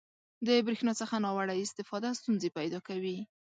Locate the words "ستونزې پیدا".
2.19-2.79